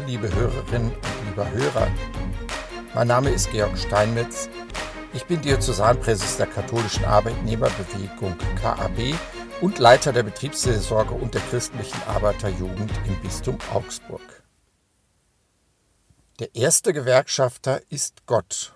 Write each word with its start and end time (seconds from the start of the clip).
Liebe 0.00 0.34
Hörerinnen 0.34 0.92
und 0.92 1.28
lieber 1.28 1.50
Hörer. 1.50 1.88
Mein 2.94 3.06
Name 3.06 3.30
ist 3.30 3.50
Georg 3.52 3.78
Steinmetz. 3.78 4.48
Ich 5.12 5.24
bin 5.24 5.40
Diözesanpräses 5.40 6.36
der 6.36 6.46
katholischen 6.46 7.04
Arbeitnehmerbewegung 7.04 8.36
KAB 8.60 9.14
und 9.60 9.78
Leiter 9.78 10.12
der 10.12 10.24
Betriebsseelsorge 10.24 11.14
und 11.14 11.34
der 11.34 11.40
christlichen 11.42 12.02
Arbeiterjugend 12.08 12.90
im 13.06 13.20
Bistum 13.20 13.56
Augsburg. 13.72 14.42
Der 16.40 16.54
erste 16.56 16.92
Gewerkschafter 16.92 17.80
ist 17.88 18.26
Gott. 18.26 18.74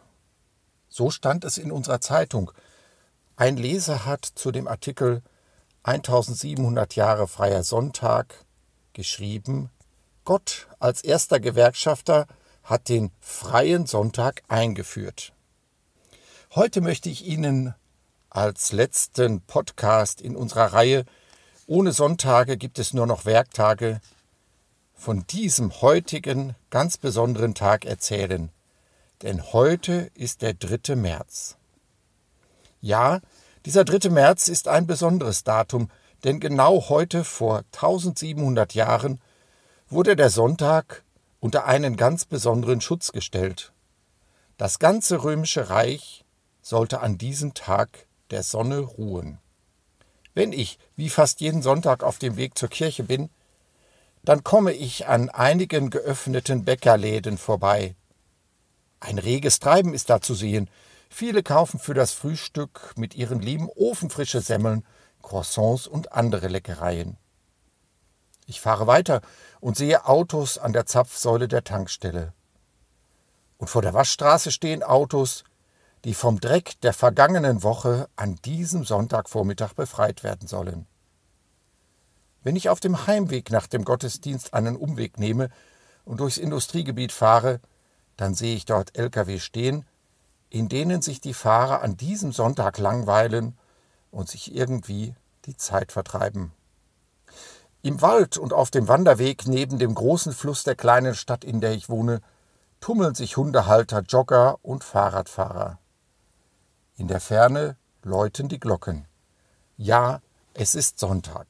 So 0.88 1.10
stand 1.10 1.44
es 1.44 1.58
in 1.58 1.72
unserer 1.72 2.00
Zeitung. 2.00 2.52
Ein 3.34 3.56
Leser 3.56 4.06
hat 4.06 4.24
zu 4.24 4.52
dem 4.52 4.68
Artikel 4.68 5.22
1700 5.82 6.94
Jahre 6.94 7.26
freier 7.26 7.64
Sonntag 7.64 8.44
geschrieben, 8.92 9.70
Gott 10.28 10.68
als 10.78 11.00
erster 11.00 11.40
Gewerkschafter 11.40 12.26
hat 12.62 12.90
den 12.90 13.12
freien 13.18 13.86
Sonntag 13.86 14.42
eingeführt. 14.48 15.32
Heute 16.54 16.82
möchte 16.82 17.08
ich 17.08 17.24
Ihnen 17.24 17.74
als 18.28 18.72
letzten 18.72 19.40
Podcast 19.40 20.20
in 20.20 20.36
unserer 20.36 20.74
Reihe 20.74 21.06
Ohne 21.66 21.92
Sonntage 21.92 22.58
gibt 22.58 22.78
es 22.78 22.92
nur 22.92 23.06
noch 23.06 23.24
Werktage 23.24 24.02
von 24.92 25.26
diesem 25.28 25.80
heutigen 25.80 26.54
ganz 26.68 26.98
besonderen 26.98 27.54
Tag 27.54 27.86
erzählen. 27.86 28.50
Denn 29.22 29.42
heute 29.54 30.10
ist 30.12 30.42
der 30.42 30.52
3. 30.52 30.94
März. 30.94 31.56
Ja, 32.82 33.20
dieser 33.64 33.86
3. 33.86 34.10
März 34.10 34.48
ist 34.48 34.68
ein 34.68 34.86
besonderes 34.86 35.42
Datum, 35.42 35.90
denn 36.22 36.38
genau 36.38 36.90
heute 36.90 37.24
vor 37.24 37.64
1700 37.72 38.74
Jahren 38.74 39.22
wurde 39.90 40.16
der 40.16 40.30
Sonntag 40.30 41.04
unter 41.40 41.64
einen 41.66 41.96
ganz 41.96 42.24
besonderen 42.24 42.80
Schutz 42.80 43.12
gestellt. 43.12 43.72
Das 44.56 44.78
ganze 44.78 45.22
römische 45.22 45.70
Reich 45.70 46.24
sollte 46.60 47.00
an 47.00 47.16
diesem 47.16 47.54
Tag 47.54 48.06
der 48.30 48.42
Sonne 48.42 48.80
ruhen. 48.80 49.38
Wenn 50.34 50.52
ich, 50.52 50.78
wie 50.96 51.08
fast 51.08 51.40
jeden 51.40 51.62
Sonntag, 51.62 52.02
auf 52.02 52.18
dem 52.18 52.36
Weg 52.36 52.58
zur 52.58 52.68
Kirche 52.68 53.02
bin, 53.02 53.30
dann 54.24 54.44
komme 54.44 54.72
ich 54.72 55.06
an 55.06 55.30
einigen 55.30 55.90
geöffneten 55.90 56.64
Bäckerläden 56.64 57.38
vorbei. 57.38 57.96
Ein 59.00 59.18
reges 59.18 59.58
Treiben 59.58 59.94
ist 59.94 60.10
da 60.10 60.20
zu 60.20 60.34
sehen. 60.34 60.68
Viele 61.08 61.42
kaufen 61.42 61.78
für 61.78 61.94
das 61.94 62.12
Frühstück 62.12 62.92
mit 62.96 63.14
ihren 63.14 63.40
lieben 63.40 63.68
ofenfrische 63.74 64.40
Semmeln, 64.40 64.84
Croissants 65.22 65.86
und 65.86 66.12
andere 66.12 66.48
Leckereien. 66.48 67.16
Ich 68.48 68.62
fahre 68.62 68.86
weiter 68.86 69.20
und 69.60 69.76
sehe 69.76 70.06
Autos 70.06 70.56
an 70.56 70.72
der 70.72 70.86
Zapfsäule 70.86 71.48
der 71.48 71.64
Tankstelle. 71.64 72.32
Und 73.58 73.68
vor 73.68 73.82
der 73.82 73.92
Waschstraße 73.92 74.50
stehen 74.50 74.82
Autos, 74.82 75.44
die 76.04 76.14
vom 76.14 76.40
Dreck 76.40 76.80
der 76.80 76.94
vergangenen 76.94 77.62
Woche 77.62 78.08
an 78.16 78.36
diesem 78.36 78.84
Sonntagvormittag 78.84 79.74
befreit 79.74 80.24
werden 80.24 80.48
sollen. 80.48 80.86
Wenn 82.42 82.56
ich 82.56 82.70
auf 82.70 82.80
dem 82.80 83.06
Heimweg 83.06 83.50
nach 83.50 83.66
dem 83.66 83.84
Gottesdienst 83.84 84.54
einen 84.54 84.76
Umweg 84.76 85.18
nehme 85.18 85.50
und 86.06 86.20
durchs 86.20 86.38
Industriegebiet 86.38 87.12
fahre, 87.12 87.60
dann 88.16 88.32
sehe 88.32 88.56
ich 88.56 88.64
dort 88.64 88.96
Lkw 88.96 89.40
stehen, 89.40 89.84
in 90.48 90.70
denen 90.70 91.02
sich 91.02 91.20
die 91.20 91.34
Fahrer 91.34 91.82
an 91.82 91.98
diesem 91.98 92.32
Sonntag 92.32 92.78
langweilen 92.78 93.58
und 94.10 94.30
sich 94.30 94.54
irgendwie 94.54 95.14
die 95.44 95.58
Zeit 95.58 95.92
vertreiben. 95.92 96.54
Im 97.88 98.02
Wald 98.02 98.36
und 98.36 98.52
auf 98.52 98.70
dem 98.70 98.86
Wanderweg 98.86 99.46
neben 99.46 99.78
dem 99.78 99.94
großen 99.94 100.34
Fluss 100.34 100.62
der 100.62 100.74
kleinen 100.74 101.14
Stadt, 101.14 101.42
in 101.42 101.62
der 101.62 101.72
ich 101.72 101.88
wohne, 101.88 102.20
tummeln 102.82 103.14
sich 103.14 103.38
Hundehalter, 103.38 104.00
Jogger 104.00 104.58
und 104.60 104.84
Fahrradfahrer. 104.84 105.78
In 106.96 107.08
der 107.08 107.18
Ferne 107.18 107.78
läuten 108.02 108.50
die 108.50 108.60
Glocken. 108.60 109.06
Ja, 109.78 110.20
es 110.52 110.74
ist 110.74 110.98
Sonntag. 110.98 111.46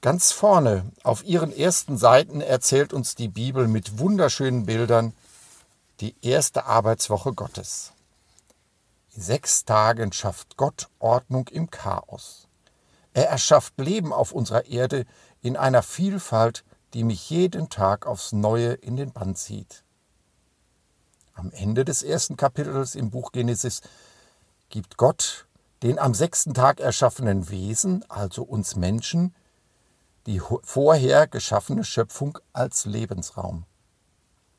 Ganz 0.00 0.32
vorne 0.32 0.90
auf 1.02 1.22
ihren 1.24 1.52
ersten 1.52 1.98
Seiten 1.98 2.40
erzählt 2.40 2.94
uns 2.94 3.16
die 3.16 3.28
Bibel 3.28 3.68
mit 3.68 3.98
wunderschönen 3.98 4.64
Bildern 4.64 5.12
die 6.00 6.14
erste 6.22 6.64
Arbeitswoche 6.64 7.34
Gottes. 7.34 7.92
In 9.14 9.20
sechs 9.20 9.66
Tagen 9.66 10.10
schafft 10.14 10.56
Gott 10.56 10.88
Ordnung 11.00 11.48
im 11.48 11.70
Chaos. 11.70 12.47
Er 13.18 13.30
erschafft 13.30 13.76
Leben 13.78 14.12
auf 14.12 14.30
unserer 14.30 14.66
Erde 14.66 15.04
in 15.40 15.56
einer 15.56 15.82
Vielfalt, 15.82 16.64
die 16.94 17.02
mich 17.02 17.30
jeden 17.30 17.68
Tag 17.68 18.06
aufs 18.06 18.30
Neue 18.30 18.74
in 18.74 18.94
den 18.94 19.12
Bann 19.12 19.34
zieht. 19.34 19.82
Am 21.34 21.50
Ende 21.50 21.84
des 21.84 22.04
ersten 22.04 22.36
Kapitels 22.36 22.94
im 22.94 23.10
Buch 23.10 23.32
Genesis 23.32 23.80
gibt 24.68 24.98
Gott 24.98 25.48
den 25.82 25.98
am 25.98 26.14
sechsten 26.14 26.54
Tag 26.54 26.78
erschaffenen 26.78 27.50
Wesen, 27.50 28.08
also 28.08 28.44
uns 28.44 28.76
Menschen, 28.76 29.34
die 30.26 30.40
vorher 30.62 31.26
geschaffene 31.26 31.82
Schöpfung 31.82 32.38
als 32.52 32.84
Lebensraum. 32.84 33.64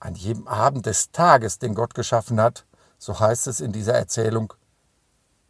An 0.01 0.15
jedem 0.15 0.49
Abend 0.49 0.85
des 0.85 1.13
Tages, 1.13 1.59
den 1.59 1.75
Gott 1.75 1.93
geschaffen 1.93 2.41
hat, 2.41 2.65
so 2.97 3.21
heißt 3.21 3.47
es 3.47 3.61
in 3.61 3.71
dieser 3.71 3.93
Erzählung, 3.93 4.53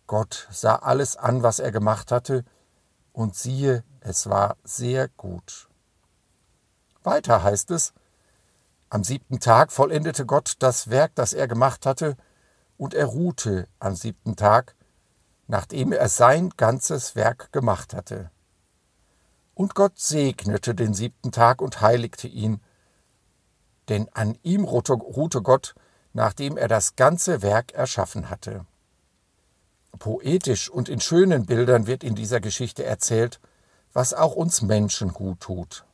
Gott 0.05 0.47
sah 0.51 0.75
alles 0.75 1.17
an, 1.17 1.41
was 1.41 1.57
er 1.57 1.71
gemacht 1.71 2.11
hatte, 2.11 2.45
und 3.19 3.35
siehe, 3.35 3.83
es 3.99 4.29
war 4.29 4.55
sehr 4.63 5.09
gut. 5.09 5.67
Weiter 7.03 7.43
heißt 7.43 7.69
es, 7.71 7.93
am 8.89 9.03
siebten 9.03 9.41
Tag 9.41 9.73
vollendete 9.73 10.25
Gott 10.25 10.53
das 10.59 10.89
Werk, 10.89 11.15
das 11.15 11.33
er 11.33 11.49
gemacht 11.49 11.85
hatte, 11.85 12.15
und 12.77 12.93
er 12.93 13.07
ruhte 13.07 13.67
am 13.77 13.93
siebten 13.93 14.37
Tag, 14.37 14.73
nachdem 15.47 15.91
er 15.91 16.07
sein 16.07 16.51
ganzes 16.55 17.17
Werk 17.17 17.51
gemacht 17.51 17.93
hatte. 17.93 18.31
Und 19.53 19.75
Gott 19.75 19.99
segnete 19.99 20.73
den 20.73 20.93
siebten 20.93 21.33
Tag 21.33 21.61
und 21.61 21.81
heiligte 21.81 22.29
ihn, 22.29 22.61
denn 23.89 24.07
an 24.13 24.37
ihm 24.43 24.63
ruhte 24.63 25.41
Gott, 25.41 25.75
nachdem 26.13 26.55
er 26.55 26.69
das 26.69 26.95
ganze 26.95 27.41
Werk 27.41 27.73
erschaffen 27.73 28.29
hatte. 28.29 28.65
Poetisch 29.99 30.69
und 30.69 30.89
in 30.89 31.01
schönen 31.01 31.45
Bildern 31.45 31.85
wird 31.85 32.03
in 32.03 32.15
dieser 32.15 32.39
Geschichte 32.39 32.83
erzählt, 32.83 33.39
was 33.93 34.13
auch 34.13 34.35
uns 34.35 34.61
Menschen 34.61 35.09
gut 35.09 35.41
tut. 35.41 35.85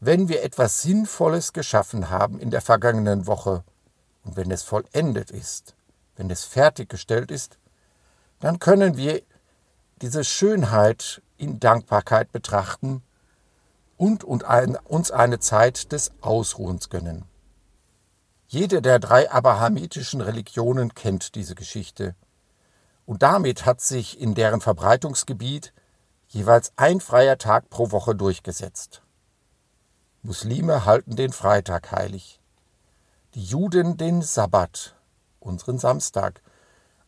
Wenn 0.00 0.28
wir 0.28 0.42
etwas 0.42 0.82
Sinnvolles 0.82 1.52
geschaffen 1.52 2.10
haben 2.10 2.38
in 2.38 2.50
der 2.50 2.60
vergangenen 2.60 3.26
Woche 3.26 3.64
und 4.24 4.36
wenn 4.36 4.50
es 4.50 4.62
vollendet 4.62 5.30
ist, 5.30 5.74
wenn 6.16 6.28
es 6.28 6.44
fertiggestellt 6.44 7.30
ist, 7.30 7.58
dann 8.40 8.58
können 8.58 8.96
wir 8.96 9.22
diese 10.02 10.24
Schönheit 10.24 11.22
in 11.38 11.60
Dankbarkeit 11.60 12.32
betrachten 12.32 13.02
und, 13.96 14.24
uns 14.24 15.10
eine 15.10 15.38
Zeit 15.38 15.92
des 15.92 16.12
Ausruhens 16.20 16.90
gönnen. 16.90 17.24
Jede 18.48 18.82
der 18.82 18.98
drei 18.98 19.30
abrahamitischen 19.30 20.20
Religionen 20.20 20.94
kennt 20.94 21.34
diese 21.34 21.54
Geschichte 21.54 22.14
und 23.06 23.22
damit 23.22 23.64
hat 23.64 23.80
sich 23.80 24.20
in 24.20 24.34
deren 24.34 24.60
Verbreitungsgebiet 24.60 25.72
jeweils 26.28 26.72
ein 26.76 27.00
freier 27.00 27.38
Tag 27.38 27.70
pro 27.70 27.92
Woche 27.92 28.14
durchgesetzt. 28.14 29.02
Muslime 30.22 30.84
halten 30.84 31.14
den 31.14 31.32
Freitag 31.32 31.92
heilig, 31.92 32.40
die 33.34 33.44
Juden 33.44 33.96
den 33.96 34.22
Sabbat, 34.22 34.96
unseren 35.38 35.78
Samstag, 35.78 36.42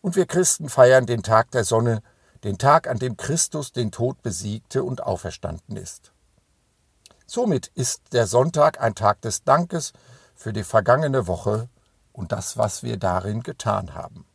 und 0.00 0.14
wir 0.14 0.26
Christen 0.26 0.68
feiern 0.68 1.06
den 1.06 1.24
Tag 1.24 1.50
der 1.50 1.64
Sonne, 1.64 2.00
den 2.44 2.58
Tag, 2.58 2.86
an 2.86 3.00
dem 3.00 3.16
Christus 3.16 3.72
den 3.72 3.90
Tod 3.90 4.22
besiegte 4.22 4.84
und 4.84 5.02
auferstanden 5.02 5.76
ist. 5.76 6.12
Somit 7.26 7.66
ist 7.74 8.12
der 8.12 8.28
Sonntag 8.28 8.80
ein 8.80 8.94
Tag 8.94 9.20
des 9.22 9.42
Dankes 9.42 9.92
für 10.36 10.52
die 10.52 10.62
vergangene 10.62 11.26
Woche 11.26 11.68
und 12.12 12.30
das, 12.30 12.56
was 12.56 12.84
wir 12.84 12.96
darin 12.96 13.42
getan 13.42 13.94
haben. 13.94 14.27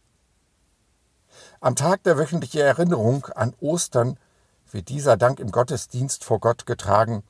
Am 1.64 1.78
Tag 1.78 2.04
der 2.04 2.18
wöchentlichen 2.18 2.60
Erinnerung 2.60 3.26
an 3.28 3.56
Ostern 3.62 4.20
wird 4.70 4.90
dieser 4.90 5.16
Dank 5.16 5.40
im 5.40 5.50
Gottesdienst 5.50 6.26
vor 6.26 6.42
Gott 6.42 6.66
getragen 6.66 7.24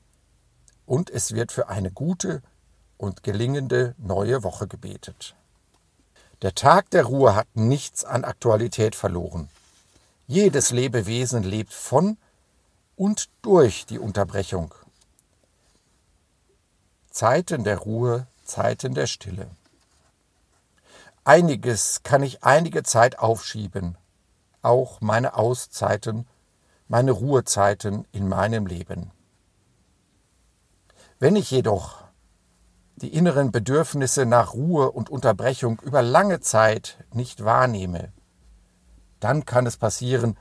und 0.86 1.08
es 1.08 1.36
wird 1.36 1.52
für 1.52 1.68
eine 1.68 1.92
gute 1.92 2.42
und 2.96 3.22
gelingende 3.22 3.94
neue 3.96 4.42
Woche 4.42 4.66
gebetet. 4.66 5.36
Der 6.42 6.52
Tag 6.52 6.90
der 6.90 7.04
Ruhe 7.04 7.36
hat 7.36 7.46
nichts 7.54 8.04
an 8.04 8.24
Aktualität 8.24 8.96
verloren. 8.96 9.48
Jedes 10.26 10.72
Lebewesen 10.72 11.44
lebt 11.44 11.72
von 11.72 12.18
und 12.96 13.28
durch 13.42 13.86
die 13.86 14.00
Unterbrechung. 14.00 14.74
Zeiten 17.08 17.62
der 17.62 17.78
Ruhe, 17.78 18.26
Zeiten 18.42 18.94
der 18.94 19.06
Stille. 19.06 19.48
Einiges 21.22 22.02
kann 22.02 22.24
ich 22.24 22.42
einige 22.42 22.82
Zeit 22.82 23.20
aufschieben, 23.20 23.96
auch 24.64 25.00
meine 25.00 25.36
Auszeiten, 25.36 26.26
meine 26.88 27.12
Ruhezeiten 27.12 28.06
in 28.12 28.28
meinem 28.28 28.66
Leben. 28.66 29.10
Wenn 31.18 31.36
ich 31.36 31.50
jedoch 31.50 32.04
die 32.96 33.14
inneren 33.14 33.50
Bedürfnisse 33.50 34.26
nach 34.26 34.54
Ruhe 34.54 34.90
und 34.90 35.10
Unterbrechung 35.10 35.80
über 35.80 36.02
lange 36.02 36.40
Zeit 36.40 36.98
nicht 37.12 37.44
wahrnehme, 37.44 38.12
dann 39.20 39.44
kann 39.44 39.66
es 39.66 39.76
passieren, 39.76 40.36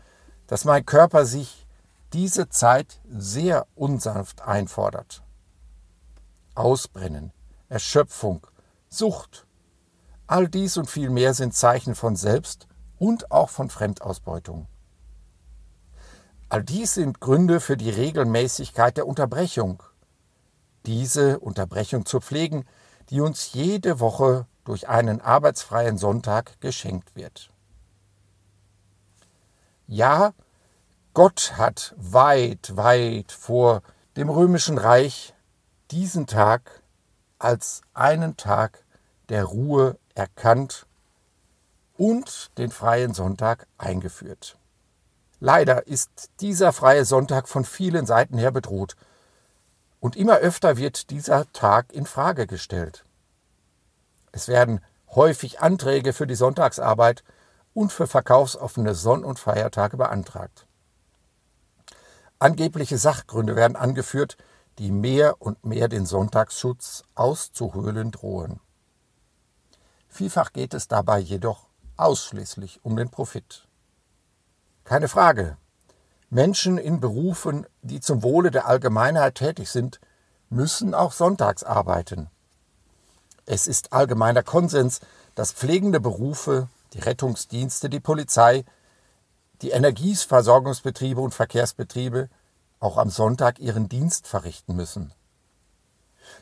dass 0.48 0.66
mein 0.66 0.86
Körper 0.86 1.26
sich 1.26 1.68
diese 2.12 2.50
Zeit 2.50 3.00
sehr 3.10 3.66
unsanft 3.76 4.42
einfordert. 4.42 5.24
Ausbrennen, 6.54 7.32
Erschöpfung, 7.70 8.46
Sucht, 8.90 9.48
all 10.28 10.48
dies 10.48 10.78
und 10.78 10.90
viel 10.90 11.10
mehr 11.10 11.34
sind 11.34 11.56
Zeichen 11.56 11.96
von 11.96 12.16
Selbst- 12.16 12.68
und 13.04 13.32
auch 13.32 13.50
von 13.50 13.70
Fremdausbeutung. 13.70 14.66
All 16.48 16.64
dies 16.64 16.94
sind 16.94 17.20
Gründe 17.20 17.60
für 17.60 17.76
die 17.76 17.90
Regelmäßigkeit 17.90 18.96
der 18.96 19.08
Unterbrechung. 19.08 19.84
Diese 20.86 21.40
Unterbrechung 21.40 22.06
zu 22.06 22.22
pflegen, 22.22 22.66
die 23.10 23.20
uns 23.20 23.52
jede 23.52 24.00
Woche 24.00 24.48
durch 24.64 24.88
einen 24.88 25.20
arbeitsfreien 25.20 25.98
Sonntag 25.98 26.62
geschenkt 26.62 27.14
wird. 27.14 27.52
Ja, 29.86 30.34
Gott 31.14 31.56
hat 31.58 31.94
weit, 31.98 32.78
weit 32.78 33.34
vor 33.34 33.82
dem 34.16 34.30
römischen 34.30 34.78
Reich 34.78 35.34
diesen 35.92 36.26
Tag 36.26 36.82
als 37.38 37.82
einen 37.94 38.38
Tag 38.38 38.86
der 39.28 39.44
Ruhe 39.44 40.00
erkannt 40.16 40.88
und 41.98 42.58
den 42.58 42.72
freien 42.72 43.14
Sonntag 43.14 43.68
eingeführt. 43.78 44.58
Leider 45.40 45.88
ist 45.88 46.32
dieser 46.40 46.72
freie 46.72 47.06
Sonntag 47.06 47.48
von 47.50 47.66
vielen 47.66 48.06
Seiten 48.06 48.38
her 48.38 48.52
bedroht 48.52 48.96
und 50.00 50.16
immer 50.16 50.38
öfter 50.38 50.78
wird 50.78 51.10
dieser 51.10 51.52
Tag 51.54 51.94
in 51.94 52.06
Frage 52.06 52.48
gestellt. 52.48 53.06
Es 54.32 54.48
werden 54.48 54.82
häufig 55.16 55.60
Anträge 55.62 56.14
für 56.14 56.28
die 56.28 56.36
Sonntagsarbeit 56.36 57.24
und 57.74 57.92
für 57.92 58.08
verkaufsoffene 58.08 58.96
Sonn- 58.96 59.24
und 59.24 59.40
Feiertage 59.40 59.98
beantragt. 59.98 60.66
Angebliche 62.40 62.98
Sachgründe 62.98 63.56
werden 63.56 63.78
angeführt, 63.78 64.38
die 64.80 64.92
mehr 64.92 65.42
und 65.42 65.64
mehr 65.64 65.88
den 65.88 66.06
Sonntagsschutz 66.06 67.04
auszuhöhlen 67.16 68.12
drohen. 68.12 68.60
Vielfach 70.10 70.52
geht 70.52 70.74
es 70.74 70.88
dabei 70.88 71.20
jedoch 71.20 71.68
ausschließlich 71.98 72.80
um 72.84 72.96
den 72.96 73.10
Profit. 73.10 73.68
Keine 74.84 75.08
Frage. 75.08 75.58
Menschen 76.30 76.78
in 76.78 77.00
Berufen, 77.00 77.66
die 77.82 78.02
zum 78.02 78.24
Wohle 78.24 78.52
der 78.52 78.68
Allgemeinheit 78.68 79.36
tätig 79.36 79.70
sind, 79.70 80.00
müssen 80.50 80.94
auch 80.94 81.12
sonntags 81.12 81.64
arbeiten. 81.64 82.30
Es 83.46 83.68
ist 83.68 83.94
allgemeiner 83.94 84.44
Konsens, 84.44 85.02
dass 85.36 85.52
pflegende 85.52 86.00
Berufe, 86.00 86.70
die 86.94 87.00
Rettungsdienste, 87.00 87.90
die 87.90 88.00
Polizei, 88.00 88.66
die 89.62 89.72
Energieversorgungsbetriebe 89.72 91.22
und 91.22 91.34
Verkehrsbetriebe 91.34 92.30
auch 92.80 92.98
am 92.98 93.10
Sonntag 93.10 93.60
ihren 93.60 93.90
Dienst 93.90 94.28
verrichten 94.28 94.76
müssen. 94.76 95.14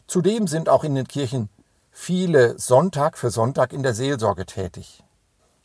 Zudem 0.08 0.48
sind 0.48 0.70
auch 0.70 0.84
in 0.84 0.96
den 0.96 1.08
Kirchen 1.08 1.50
viele 1.92 2.58
Sonntag 2.58 3.18
für 3.18 3.30
Sonntag 3.30 3.74
in 3.74 3.84
der 3.84 3.94
Seelsorge 3.94 4.46
tätig. 4.46 5.04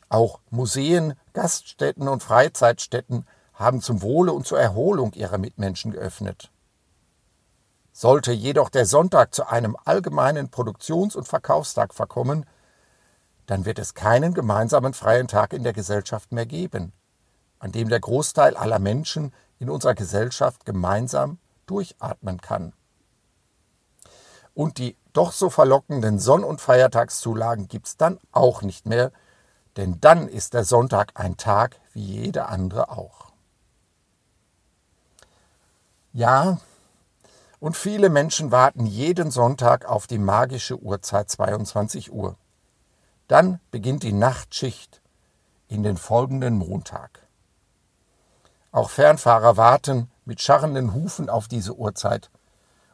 Auch 0.09 0.39
Museen, 0.49 1.13
Gaststätten 1.33 2.07
und 2.07 2.23
Freizeitstätten 2.23 3.25
haben 3.53 3.81
zum 3.81 4.01
Wohle 4.01 4.31
und 4.31 4.45
zur 4.45 4.59
Erholung 4.59 5.13
ihrer 5.13 5.37
Mitmenschen 5.37 5.91
geöffnet. 5.91 6.51
Sollte 7.91 8.31
jedoch 8.31 8.69
der 8.69 8.85
Sonntag 8.85 9.33
zu 9.33 9.47
einem 9.47 9.75
allgemeinen 9.83 10.49
Produktions- 10.49 11.15
und 11.15 11.27
Verkaufstag 11.27 11.93
verkommen, 11.93 12.45
dann 13.47 13.65
wird 13.65 13.79
es 13.79 13.95
keinen 13.95 14.33
gemeinsamen 14.33 14.93
freien 14.93 15.27
Tag 15.27 15.53
in 15.53 15.63
der 15.63 15.73
Gesellschaft 15.73 16.31
mehr 16.31 16.45
geben, 16.45 16.93
an 17.59 17.71
dem 17.71 17.89
der 17.89 17.99
Großteil 17.99 18.55
aller 18.55 18.79
Menschen 18.79 19.33
in 19.57 19.69
unserer 19.69 19.95
Gesellschaft 19.95 20.65
gemeinsam 20.65 21.39
durchatmen 21.65 22.39
kann. 22.39 22.73
Und 24.53 24.77
die 24.77 24.95
doch 25.13 25.31
so 25.31 25.49
verlockenden 25.49 26.19
Sonn- 26.19 26.43
und 26.43 26.61
Feiertagszulagen 26.61 27.67
gibt 27.67 27.87
es 27.87 27.97
dann 27.97 28.19
auch 28.31 28.61
nicht 28.61 28.85
mehr, 28.85 29.11
denn 29.77 30.01
dann 30.01 30.27
ist 30.27 30.53
der 30.53 30.63
Sonntag 30.63 31.11
ein 31.13 31.37
Tag 31.37 31.79
wie 31.93 32.01
jeder 32.01 32.49
andere 32.49 32.89
auch. 32.89 33.27
Ja, 36.13 36.57
und 37.59 37.77
viele 37.77 38.09
Menschen 38.09 38.51
warten 38.51 38.85
jeden 38.85 39.29
Sonntag 39.31 39.85
auf 39.85 40.07
die 40.07 40.17
magische 40.17 40.79
Uhrzeit 40.79 41.29
22 41.29 42.11
Uhr. 42.11 42.35
Dann 43.27 43.59
beginnt 43.71 44.03
die 44.03 44.13
Nachtschicht 44.13 45.01
in 45.67 45.83
den 45.83 45.97
folgenden 45.97 46.57
Montag. 46.57 47.27
Auch 48.71 48.89
Fernfahrer 48.89 49.57
warten 49.57 50.09
mit 50.25 50.41
scharrenden 50.41 50.93
Hufen 50.93 51.29
auf 51.29 51.47
diese 51.47 51.75
Uhrzeit, 51.75 52.29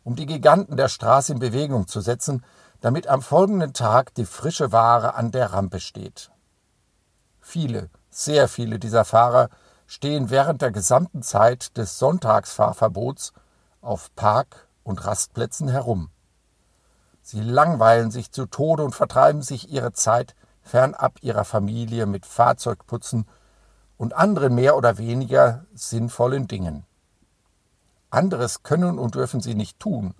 um 0.03 0.15
die 0.15 0.25
Giganten 0.25 0.75
der 0.75 0.89
Straße 0.89 1.33
in 1.33 1.39
Bewegung 1.39 1.88
zu 1.88 2.01
setzen, 2.01 2.44
damit 2.81 3.07
am 3.07 3.21
folgenden 3.21 3.74
Tag 3.74 4.13
die 4.15 4.25
frische 4.25 4.71
Ware 4.71 5.15
an 5.15 5.31
der 5.31 5.53
Rampe 5.53 5.79
steht. 5.79 6.32
Viele, 7.45 7.89
sehr 8.09 8.47
viele 8.47 8.79
dieser 8.79 9.03
Fahrer 9.03 9.49
stehen 9.85 10.29
während 10.29 10.61
der 10.61 10.71
gesamten 10.71 11.21
Zeit 11.21 11.77
des 11.77 11.99
Sonntagsfahrverbots 11.99 13.33
auf 13.81 14.15
Park- 14.15 14.69
und 14.83 15.05
Rastplätzen 15.05 15.67
herum. 15.67 16.09
Sie 17.21 17.41
langweilen 17.41 18.11
sich 18.11 18.31
zu 18.31 18.45
Tode 18.45 18.83
und 18.83 18.95
vertreiben 18.95 19.41
sich 19.41 19.69
ihre 19.69 19.91
Zeit 19.91 20.35
fernab 20.61 21.17
ihrer 21.21 21.43
Familie 21.43 22.05
mit 22.05 22.25
Fahrzeugputzen 22.25 23.27
und 23.97 24.13
anderen 24.13 24.55
mehr 24.55 24.77
oder 24.77 24.97
weniger 24.97 25.65
sinnvollen 25.73 26.47
Dingen. 26.47 26.85
Anderes 28.09 28.63
können 28.63 28.97
und 28.97 29.15
dürfen 29.15 29.41
sie 29.41 29.53
nicht 29.53 29.81
tun, 29.81 30.15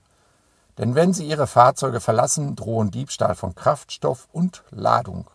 denn 0.78 0.94
wenn 0.94 1.14
sie 1.14 1.26
ihre 1.26 1.48
Fahrzeuge 1.48 2.02
verlassen, 2.02 2.58
drohen 2.58 2.92
Diebstahl 2.92 3.36
von 3.36 3.56
Kraftstoff 3.56 4.28
und 4.34 4.64
Ladung. 4.72 5.30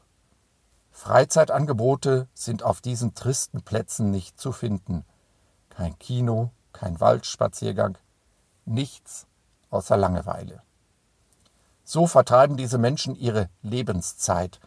Freizeitangebote 0.98 2.26
sind 2.34 2.64
auf 2.64 2.80
diesen 2.80 3.14
tristen 3.14 3.62
Plätzen 3.62 4.10
nicht 4.10 4.40
zu 4.40 4.50
finden. 4.50 5.04
Kein 5.70 5.96
Kino, 6.00 6.50
kein 6.72 6.98
Waldspaziergang, 6.98 7.96
nichts 8.64 9.28
außer 9.70 9.96
Langeweile. 9.96 10.60
So 11.84 12.08
vertreiben 12.08 12.56
diese 12.56 12.78
Menschen 12.78 13.14
ihre 13.14 13.48
Lebenszeit, 13.62 14.58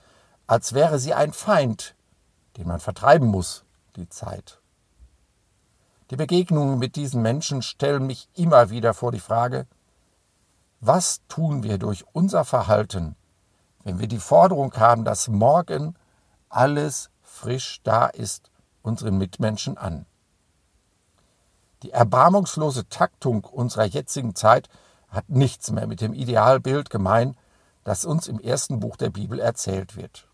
als 0.47 0.71
wäre 0.71 0.99
sie 0.99 1.13
ein 1.13 1.33
Feind, 1.33 1.95
den 2.55 2.65
man 2.65 2.79
vertreiben 2.79 3.27
muss, 3.27 3.65
die 3.97 4.07
Zeit. 4.07 4.61
Die 6.11 6.15
Begegnungen 6.15 6.79
mit 6.79 6.95
diesen 6.95 7.21
Menschen 7.21 7.61
stellen 7.61 8.07
mich 8.07 8.29
immer 8.35 8.69
wieder 8.69 8.93
vor 8.93 9.11
die 9.11 9.19
Frage, 9.19 9.67
was 10.79 11.19
tun 11.27 11.63
wir 11.63 11.77
durch 11.77 12.05
unser 12.13 12.45
Verhalten, 12.45 13.17
wenn 13.83 13.99
wir 13.99 14.07
die 14.07 14.19
Forderung 14.19 14.73
haben, 14.75 15.03
dass 15.03 15.27
morgen 15.27 15.97
alles 16.51 17.09
frisch 17.21 17.81
da 17.83 18.07
ist, 18.07 18.51
unseren 18.81 19.17
Mitmenschen 19.17 19.77
an. 19.77 20.05
Die 21.83 21.91
erbarmungslose 21.91 22.87
Taktung 22.89 23.43
unserer 23.45 23.85
jetzigen 23.85 24.35
Zeit 24.35 24.69
hat 25.09 25.29
nichts 25.29 25.71
mehr 25.71 25.87
mit 25.87 26.01
dem 26.01 26.13
Idealbild 26.13 26.89
gemein, 26.89 27.35
das 27.83 28.05
uns 28.05 28.27
im 28.27 28.39
ersten 28.39 28.79
Buch 28.79 28.97
der 28.97 29.09
Bibel 29.09 29.39
erzählt 29.39 29.95
wird. 29.95 30.27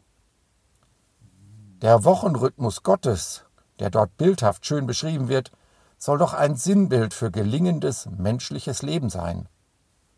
Der 1.81 2.03
Wochenrhythmus 2.03 2.83
Gottes, 2.83 3.45
der 3.79 3.89
dort 3.89 4.17
bildhaft 4.17 4.65
schön 4.65 4.87
beschrieben 4.87 5.29
wird, 5.29 5.51
soll 5.97 6.17
doch 6.17 6.33
ein 6.33 6.55
Sinnbild 6.55 7.13
für 7.13 7.31
gelingendes 7.31 8.07
menschliches 8.17 8.81
Leben 8.81 9.09
sein. 9.09 9.47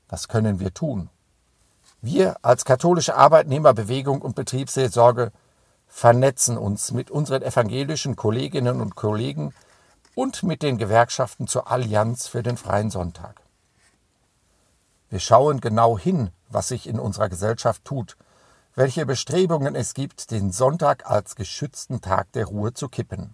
Was 0.07 0.27
können 0.27 0.59
wir 0.59 0.73
tun? 0.73 1.09
Wir 2.01 2.37
als 2.41 2.65
katholische 2.65 3.15
Arbeitnehmerbewegung 3.15 4.21
und 4.21 4.35
Betriebsseelsorge 4.35 5.31
vernetzen 5.89 6.57
uns 6.57 6.91
mit 6.91 7.11
unseren 7.11 7.41
evangelischen 7.41 8.15
Kolleginnen 8.15 8.79
und 8.79 8.95
Kollegen 8.95 9.53
und 10.15 10.43
mit 10.43 10.63
den 10.63 10.77
Gewerkschaften 10.77 11.47
zur 11.47 11.69
Allianz 11.69 12.27
für 12.27 12.43
den 12.43 12.55
freien 12.55 12.89
Sonntag. 12.91 13.41
Wir 15.09 15.19
schauen 15.19 15.59
genau 15.59 15.97
hin, 15.97 16.29
was 16.47 16.69
sich 16.69 16.87
in 16.87 16.99
unserer 16.99 17.29
Gesellschaft 17.29 17.83
tut, 17.83 18.15
welche 18.75 19.05
Bestrebungen 19.05 19.75
es 19.75 19.93
gibt, 19.93 20.31
den 20.31 20.51
Sonntag 20.51 21.09
als 21.09 21.35
geschützten 21.35 21.99
Tag 21.99 22.31
der 22.33 22.45
Ruhe 22.45 22.73
zu 22.73 22.87
kippen. 22.87 23.33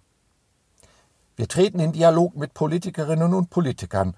Wir 1.36 1.48
treten 1.48 1.78
in 1.78 1.92
Dialog 1.92 2.34
mit 2.34 2.54
Politikerinnen 2.54 3.34
und 3.34 3.50
Politikern, 3.50 4.16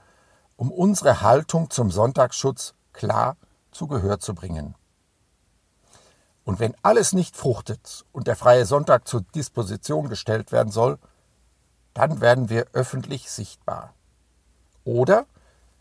um 0.56 0.70
unsere 0.70 1.20
Haltung 1.20 1.68
zum 1.70 1.90
Sonntagsschutz 1.90 2.74
klar 2.92 3.36
zu 3.72 3.88
Gehör 3.88 4.20
zu 4.20 4.34
bringen. 4.34 4.76
Und 6.48 6.60
wenn 6.60 6.74
alles 6.80 7.12
nicht 7.12 7.36
fruchtet 7.36 8.06
und 8.10 8.26
der 8.26 8.34
freie 8.34 8.64
Sonntag 8.64 9.06
zur 9.06 9.20
Disposition 9.34 10.08
gestellt 10.08 10.50
werden 10.50 10.72
soll, 10.72 10.98
dann 11.92 12.22
werden 12.22 12.48
wir 12.48 12.68
öffentlich 12.72 13.30
sichtbar. 13.30 13.92
Oder 14.82 15.26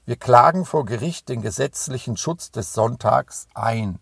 Wir 0.05 0.17
klagen 0.17 0.65
vor 0.65 0.83
Gericht 0.83 1.29
den 1.29 1.41
gesetzlichen 1.41 2.17
Schutz 2.17 2.51
des 2.51 2.73
Sonntags 2.73 3.47
ein, 3.53 4.01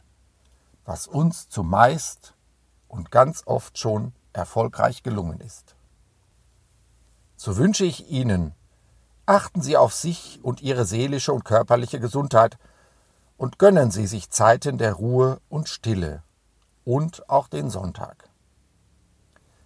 was 0.86 1.06
uns 1.06 1.50
zumeist 1.50 2.34
und 2.88 3.12
ganz 3.12 3.44
oft 3.46 3.78
schon 3.78 4.14
erfolgreich 4.34 5.04
gelungen 5.04 5.42
ist. 5.42 5.76
So 7.36 7.58
wünsche 7.58 7.86
ich 7.86 8.10
Ihnen, 8.10 8.56
achten 9.28 9.62
Sie 9.62 9.78
auf 9.78 9.94
sich 9.94 10.40
und 10.42 10.62
Ihre 10.62 10.86
seelische 10.86 11.32
und 11.32 11.46
körperliche 11.46 12.00
Gesundheit 12.00 12.58
und 13.38 13.60
gönnen 13.60 13.92
Sie 13.92 14.08
sich 14.08 14.32
Zeiten 14.32 14.80
der 14.80 14.94
Ruhe 14.94 15.40
und 15.48 15.70
Stille 15.70 16.24
und 16.86 17.30
auch 17.30 17.48
den 17.48 17.70
Sonntag. 17.70 18.30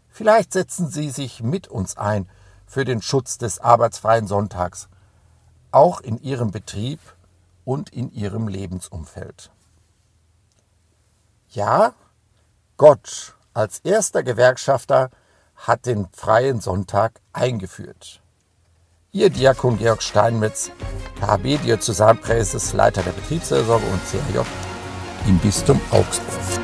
Vielleicht 0.07 0.53
setzen 0.53 0.89
Sie 0.89 1.09
sich 1.11 1.43
mit 1.43 1.67
uns 1.67 1.97
ein 1.97 2.27
für 2.65 2.85
den 2.85 3.01
Schutz 3.01 3.37
des 3.37 3.59
arbeitsfreien 3.59 4.27
Sonntags 4.27 4.89
auch 5.71 6.01
in 6.01 6.17
ihrem 6.21 6.51
Betrieb 6.51 6.99
und 7.63 7.91
in 7.91 8.11
ihrem 8.11 8.47
Lebensumfeld. 8.47 9.51
Ja, 11.49 11.93
Gott 12.77 13.35
als 13.53 13.79
erster 13.79 14.23
Gewerkschafter 14.23 15.09
hat 15.55 15.85
den 15.85 16.07
freien 16.13 16.61
Sonntag 16.61 17.19
eingeführt. 17.33 18.21
Ihr 19.11 19.29
Diakon 19.29 19.77
Georg 19.77 20.01
Steinmetz, 20.01 20.71
KHB 21.19 21.57
Diözesanpräses, 21.63 22.73
Leiter 22.73 23.01
der 23.01 23.11
Betriebsseelsorge 23.11 23.85
und 23.87 24.01
CRJ 24.05 24.45
im 25.27 25.39
Bistum 25.39 25.81
Augsburg. 25.91 26.58